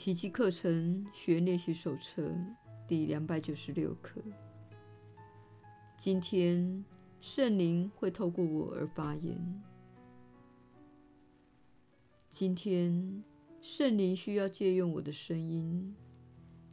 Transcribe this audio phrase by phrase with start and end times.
[0.00, 2.34] 奇迹课程学练习手册
[2.88, 4.18] 第两百九十六课。
[5.94, 6.82] 今天
[7.20, 9.62] 圣灵会透过我而发言。
[12.30, 13.22] 今天
[13.60, 15.94] 圣灵需要借用我的声音，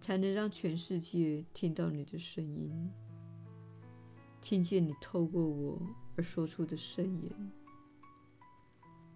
[0.00, 2.90] 才能让全世界听到你的声音，
[4.40, 5.80] 听见你透过我
[6.16, 7.52] 而说出的圣言。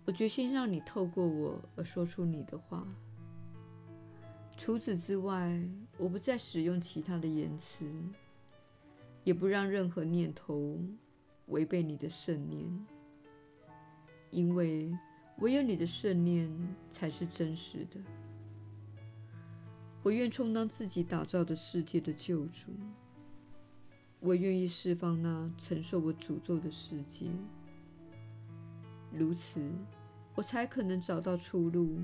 [0.04, 2.86] 我决心让你透过我而说出你的话。
[4.56, 5.60] 除此之外，
[5.98, 7.84] 我不再使用其他的言辞，
[9.22, 10.80] 也不让任何念头
[11.46, 12.86] 违背你的圣念，
[14.30, 14.90] 因为
[15.38, 16.50] 唯有你的圣念
[16.90, 18.00] 才是真实的。
[20.02, 22.72] 我愿充当自己打造的世界的救主，
[24.20, 27.30] 我愿意释放那承受我诅咒的世界。
[29.12, 29.60] 如此，
[30.34, 31.98] 我才可能找到出路，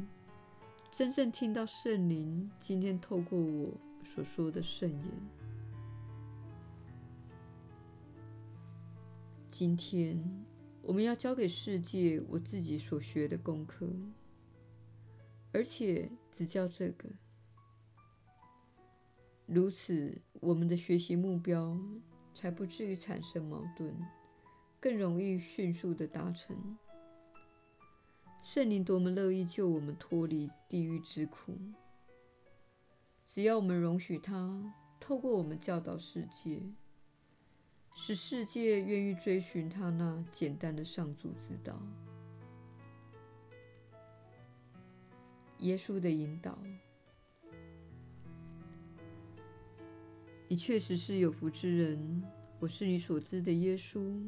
[0.93, 3.73] 真正听到圣灵今天透过我
[4.05, 5.03] 所说的圣言。
[9.49, 10.23] 今天
[10.83, 13.89] 我们要教给世界我自己所学的功课，
[15.51, 17.09] 而且只教这个。
[19.47, 21.75] 如此，我们的学习目标
[22.35, 23.95] 才不至于产生矛盾，
[24.79, 26.55] 更容易迅速地达成。
[28.43, 31.57] 圣灵多么乐意救我们脱离地狱之苦！
[33.25, 36.61] 只要我们容许他透过我们教导世界，
[37.95, 41.81] 使世界愿意追寻他那简单的上主之道。
[45.59, 46.59] 耶稣的引导，
[50.49, 52.23] 你确实是有福之人。
[52.59, 54.21] 我是你所知的耶稣。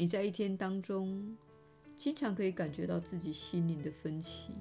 [0.00, 1.36] 你在一天当中，
[1.94, 4.54] 经常可以感觉到自己心灵的分歧。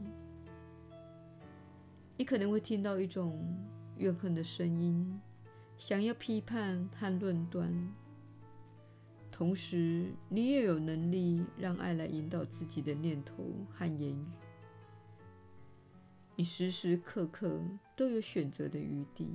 [2.17, 3.41] 你可能会听到一种
[3.95, 5.17] 怨恨的声音，
[5.77, 7.73] 想要批判和论断。
[9.31, 14.25] 同时，你也有能力让爱来引导自己的念头和言语。
[16.35, 17.61] 你时时刻刻
[17.95, 19.33] 都有选择的余地。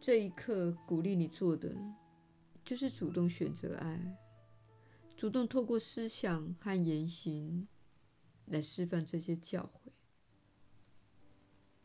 [0.00, 1.72] 这一刻，鼓励你做的。
[2.64, 4.16] 就是主动选择爱，
[5.14, 7.68] 主动透过思想和言行
[8.46, 9.90] 来示范这些教诲。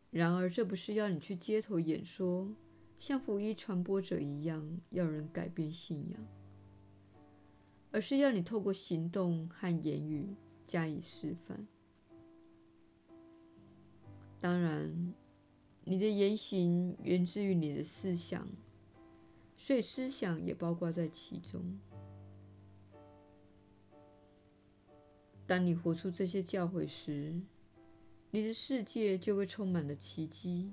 [0.10, 2.56] 然而，这不是要你去街头演说，
[2.98, 6.28] 像福音传播者一样要人改变信仰，
[7.92, 10.34] 而是要你透过行动和言语
[10.66, 11.68] 加以示范。
[14.40, 15.14] 当然，
[15.84, 18.48] 你的言行源自于你的思想。
[19.62, 21.78] 所以思想也包括在其中。
[25.46, 27.42] 当你活出这些教诲时，
[28.32, 30.72] 你的世界就会充满了奇迹。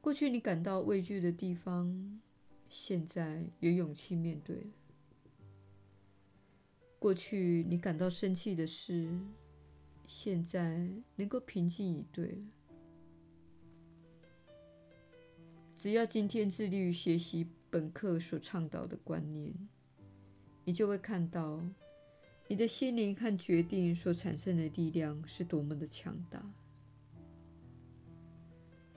[0.00, 2.20] 过去你感到畏惧的地方，
[2.68, 4.70] 现在有勇气面对了；
[6.98, 9.18] 过去你感到生气的事，
[10.06, 12.42] 现在能够平静以对了。
[15.84, 19.52] 只要今天致力于学习本课所倡导的观念，
[20.64, 21.62] 你就会看到
[22.48, 26.42] 你的心灵和决定所产生的力量是多么的强大。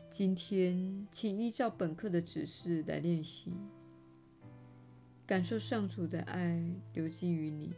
[0.09, 3.51] 今天，请依照本课的指示来练习，
[5.25, 6.57] 感受上主的爱
[6.93, 7.73] 流进于你，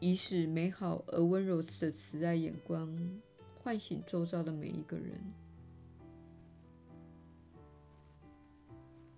[0.00, 3.20] 以使美好而温柔的慈爱眼光
[3.62, 5.20] 唤醒周遭的每一个人。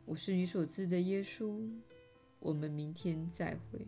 [0.07, 1.69] 我是你所知的耶稣，
[2.39, 3.85] 我们明天再会。